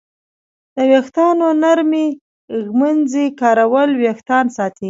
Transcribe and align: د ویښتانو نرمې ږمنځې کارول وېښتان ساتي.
د 0.75 0.77
ویښتانو 0.91 1.47
نرمې 1.63 2.05
ږمنځې 2.65 3.25
کارول 3.41 3.89
وېښتان 4.01 4.45
ساتي. 4.55 4.79